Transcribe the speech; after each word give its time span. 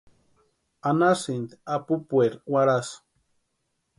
Anhasïnti 0.89 1.59
apupueri 1.75 2.37
warhasï. 2.51 2.97